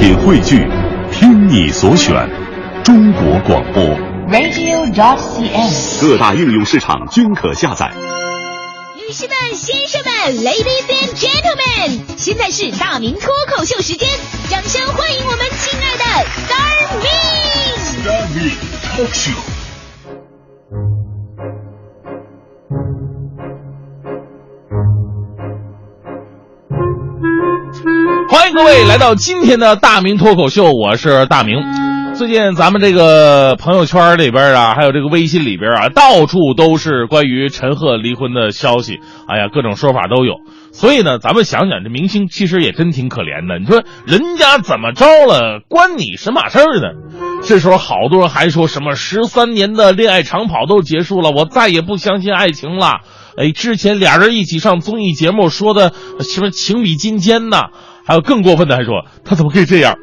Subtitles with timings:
[0.00, 0.66] 品汇聚，
[1.12, 2.26] 听你所选，
[2.82, 3.84] 中国广播。
[4.30, 6.00] radio.dot.cn，。
[6.00, 7.92] 各大应用市场均可下载。
[8.96, 14.08] 女士们、先生们，Ladies and Gentlemen，现在是大明脱口秀时间，
[14.48, 16.04] 掌声欢迎我们亲爱的
[16.48, 16.96] Star
[18.32, 19.36] Me！Talk Show。
[28.30, 31.58] 欢迎各位来到今天的大明脱口秀，我是大明。
[32.14, 39.00] 最近咱们这个朋友圈里边啊，还有这个微信里边啊，到处都是关于陈赫离婚的消息。
[39.26, 40.34] 哎呀，各种说法都有。
[40.70, 43.58] 所以呢，咱们想想，这明星其实也真挺可怜的。
[43.58, 46.92] 你说人家怎么着了，关你什么事儿呢？
[47.42, 53.00] 这时候好多人还说什么十三年的恋爱长跑都结束了，我再也不相信爱情了。
[53.36, 57.70] 哎，之前俩人一起上综艺节目说的什么情比金坚呐，
[58.06, 59.96] 还有更过分的还说他怎么可以这样？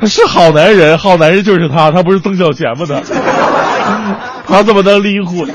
[0.00, 2.84] 他是好男人，好男人就是他，他不是曾小贤吗？
[2.86, 3.00] 他
[4.56, 5.54] 他怎么能离婚呢？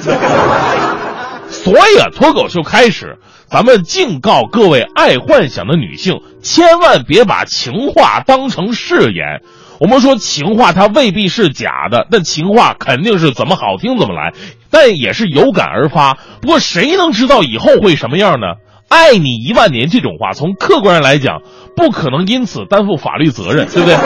[1.49, 3.17] 所以啊，脱口秀开始，
[3.49, 9.41] 咱们敬告各位爱幻想的女性，千万别把情话当成誓言。
[9.79, 14.33] 我们说情话它未必是假的，但情话肯定是怎么好听怎么来，
[14.71, 16.17] 但也是有感而发。
[16.41, 18.47] 不过谁能知道以后会什么样呢？
[18.89, 21.41] 爱你一万年这种话，从客观上来讲，
[21.75, 23.97] 不可能因此担负法律责任，对不对？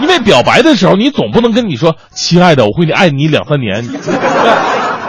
[0.00, 3.86] 因为表白的时候，你总不能跟你说“亲爱的，我会爱你两三年”，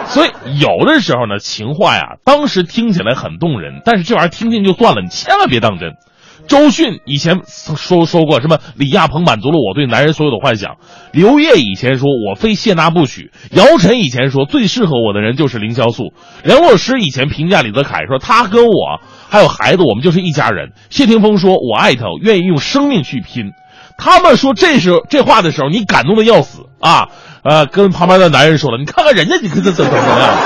[0.08, 5.94] 所以有的时候呢，情话呀，当时听起来很动人，但是这玩意儿听听就算了，你千万别当真。
[6.46, 8.60] 周迅以前说说过什么？
[8.76, 10.76] 李亚鹏满足了我对男人所有的幻想。
[11.14, 13.32] 刘烨以前说我非谢娜不娶。
[13.52, 16.12] 姚晨以前说最适合我的人就是凌潇肃。
[16.44, 20.74] 梁洛施以前评价李泽楷说他跟我还有孩子，我们就是一家人。
[20.90, 23.54] 谢霆锋说我爱他，愿意用生命去拼。
[23.98, 27.08] 他们说这时候这话的时候，你感动的要死啊！
[27.44, 30.38] 呃，跟旁边的男人说了，你看看人家，你看这怎么怎么样？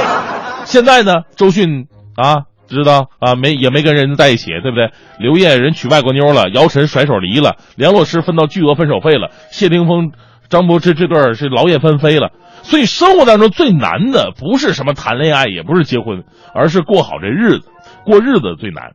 [0.65, 4.91] 现在呢，周迅啊，知道啊，没也没跟人在一起，对不对？
[5.19, 10.11] 刘烨人娶外国妞了，姚晨甩手离了，梁洛施分到巨额分手费了，谢霆锋、
[10.49, 12.31] 张柏芝这对儿是劳燕分飞了。
[12.63, 16.23] 所以生活当中最难的不是什么谈恋爱，也不是结婚，
[16.53, 17.69] 而是过好这日子。
[18.03, 18.93] 过日子最难。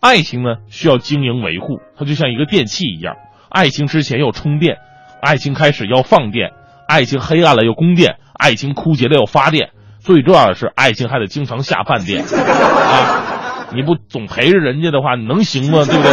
[0.00, 3.16] 爱情呢，需要经营维护，它就像一个电器一样。
[3.48, 4.76] 爱情之前要充电，
[5.20, 6.52] 爱情开始要放电，
[6.88, 9.72] 爱情黑暗了又供电，爱情枯竭了又发电。
[10.00, 13.68] 最重要的是，爱情还得经常下饭店 啊！
[13.74, 15.84] 你不总陪着人家的话，你能行吗？
[15.84, 16.10] 对不对？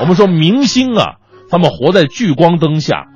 [0.00, 1.18] 我们说明星啊，
[1.48, 3.06] 他们活在聚光灯下，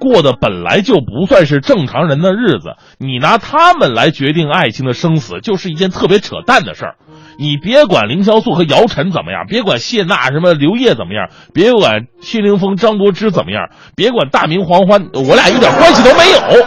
[0.00, 6.96] 过的本来就不算是正常人的日子，你拿他们来决定爱情的生死，就是一件特别扯淡的事儿。
[7.38, 16.66] 你别管凌潇肃和姚晨怎么样，别管谢娜什么刘烨怎么样，别管谢霆锋、张柏芝怎么样，别管大明黄欢，我俩一点关系都没有。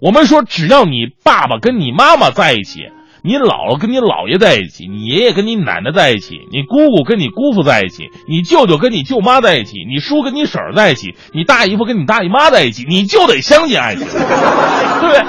[0.00, 2.88] 我们说，只要你爸爸跟你妈妈在一起，
[3.22, 15.24] 你姥姥跟你姥爷在一起，你爷爷跟你奶奶在一起，你姑姑跟你姑父在一起，你舅舅跟你舅妈在一起，你叔跟你婶儿在一起，你大姨夫跟你大姨妈在一起，你就得相信爱情，对不对？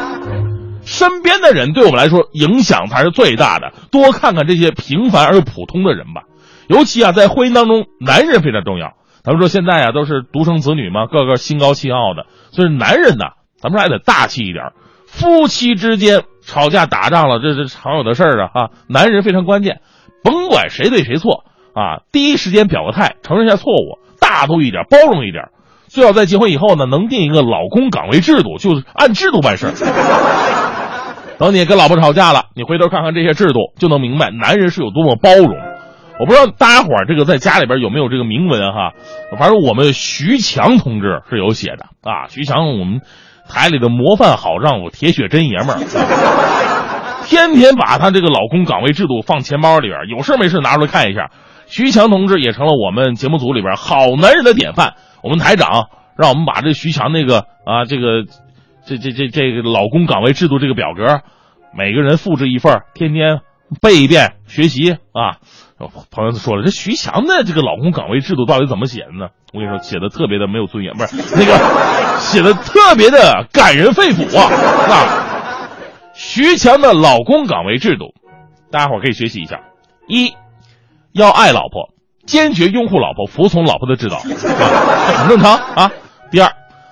[0.86, 3.74] 身边的人对我们来说影响才是最大的。
[3.92, 6.24] 多看看这些平凡而普通的人吧，
[6.68, 8.94] 尤其啊，在婚姻当中，男人非常重要。
[9.24, 13.26] 咱们说现在啊，都是独生子女嘛，个个心高气傲的，所以男人呢，
[13.62, 14.72] 咱们还得大气一点。
[15.06, 18.70] 夫妻之间吵架打仗了，这是常有的事儿啊啊！
[18.90, 19.82] 男人非常关键，
[20.24, 21.44] 甭管谁对谁错
[21.76, 25.50] 啊，第一时间表个态，承认一下错误，大度一点，包容一点。
[25.88, 29.74] 最好在结婚以后呢，能定一个老公岗位制度，就是按制度办事儿。
[31.38, 35.56] 等你跟老婆吵架了，你回头看看这些制度，就能明白男人是有多么包容。
[36.20, 38.92] 我不知道大家伙儿这个在家里边有没有这个铭文哈，
[39.38, 42.28] 反正我们徐强同志是有写的啊。
[42.28, 43.00] 徐强，我们
[43.50, 45.80] 台里的模范好丈夫，铁血真爷们儿，
[47.26, 51.32] 天天把他这个老公岗位制度放钱包里边，有事没事拿出来看一下。
[51.66, 54.94] 徐强同志也成了我们节目组里边好男人的典范。
[55.22, 58.24] 我们台长让我们把这徐强那个啊这个。
[58.86, 61.20] 这这这这个老公岗位制度这个表格，
[61.78, 63.42] 每个人复制一份，天天
[63.82, 65.38] 背一遍学习啊。
[66.12, 69.30] 朋友说了，这徐强的这个老公岗位制度到底怎么写的呢？
[69.54, 71.58] 我跟你说，写的特别的没有尊严，不是那个
[72.20, 74.52] 写的特别的感人肺腑啊。
[74.94, 75.70] 啊，
[76.14, 78.14] 徐强的老公岗位制度，
[78.72, 79.62] 大家伙可以学习一下：
[80.08, 80.34] 一，
[81.14, 81.94] 要爱老婆，
[82.26, 85.92] 坚决拥护老婆，服从老婆的指导，很正常啊。
[86.32, 86.52] 第二。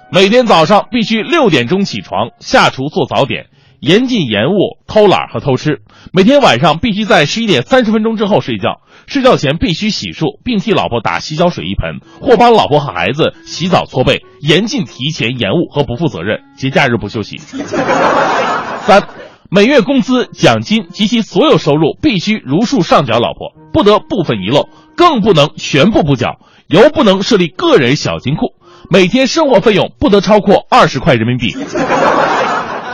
[0.09, 3.47] 每天早上必须六点钟起床，下厨做早点，
[3.79, 5.81] 严禁延误、偷懒和偷吃。
[6.12, 14.21] 每天晚上必须在十一点三十分钟之后睡觉，睡觉前必须洗漱，并替老婆打洗脚水一盆，或帮老婆和孩子洗澡搓背。
[14.41, 17.38] 严禁提前延误和不负责任，节假日不休息。
[17.38, 19.07] 三。
[19.50, 26.41] 每月工资、奖金及其所有收入必须如数上缴老婆，不得部分遗漏，更不能全部不缴。
[26.68, 28.56] 尤不能设立个人小金库。
[28.91, 31.56] 每天生活费用不得超过二十块人民币。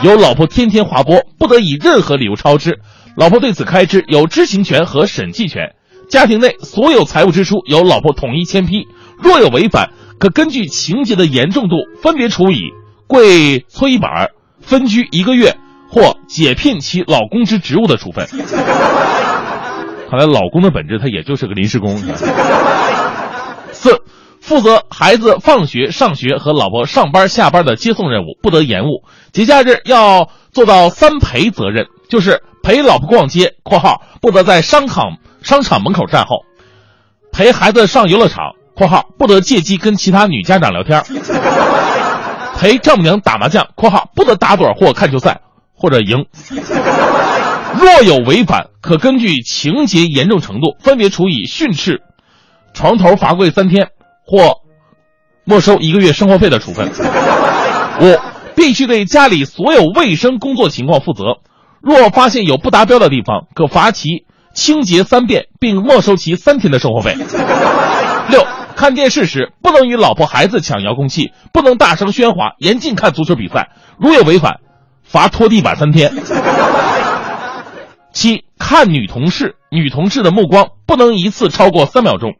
[0.02, 2.80] 由老婆天天划拨，不得以任何理由超支。
[3.16, 5.74] 老婆对此开支有知情权和审计权。
[6.08, 8.86] 家庭内所有财务支出由老婆统一签批。
[9.18, 12.70] 若有违反，可根据情节的严重度分别处以
[13.06, 14.30] 跪搓衣板、
[14.60, 15.56] 分居一个月。
[15.86, 18.26] 或解聘其老公之职务的处分。
[20.10, 21.96] 看来老公的本质他也就是个临时工。
[23.70, 24.02] 四，
[24.44, 29.02] 负责孩子放学、上学和老婆上班、下班的接送任务，不得延误。
[29.32, 36.44] 节假日要做到三陪责任，就是陪老婆逛街（括号不得在商场商场门口站后），
[37.32, 41.02] 陪孩子上游乐场（括号不得借机跟其他女家长聊天），
[42.58, 45.40] 陪丈母娘打麻将（括号不得打盹或看球赛）。
[45.76, 46.26] 或者赢，
[47.78, 52.00] 若有违反，可根据情节严重程度分别处以训斥、
[52.72, 53.88] 床头罚跪三天
[54.24, 54.60] 或
[55.44, 56.90] 没收一个月生活费的处分。
[58.00, 58.18] 五，
[58.56, 61.38] 必须对家里所有卫生工作情况负责，
[61.80, 67.16] 若发现有不达标的地方，可罚其清洁三遍，并没收其三天的生活费。
[68.30, 74.60] 六，看电视时不能与老婆孩子抢遥控器，不能大声喧哗，严禁看足球比赛，如有违反。
[75.02, 76.12] 罚拖地板三天。
[78.12, 82.32] 七，看女同事，女同事的目光不能一次超过三秒钟，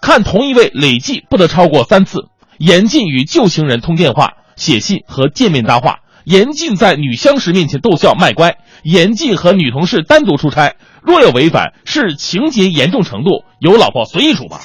[0.00, 2.26] 看同一位累计不得超过三次。
[2.58, 6.00] 严禁与旧情人通电话、写信和见面搭话。
[6.24, 8.58] 严禁在女相识面前逗笑卖乖。
[8.82, 10.74] 严禁和女同事单独出差。
[11.02, 14.60] 若有违反，视情节严重程度，由老婆随意处罚。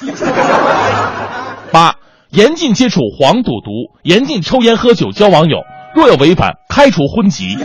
[1.72, 1.96] 八，
[2.30, 5.62] 严禁接触黄赌毒，严禁抽烟喝酒交网友。
[5.94, 7.56] 若有违反，开除婚籍。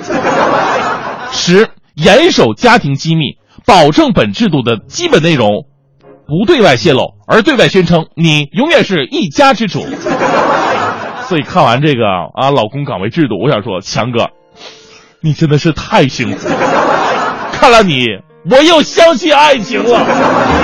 [1.34, 5.66] 十，严守家庭机密，保证本制度的基本内容
[6.32, 9.86] 不对外泄露，而对外宣称你永远是一家之主。
[11.28, 14.30] 所以看完这个啊，老公岗位制度，我想说，强哥，
[15.22, 16.56] 你真的是太幸福了。
[17.52, 18.06] 看了你，
[18.50, 20.61] 我又相信爱情了。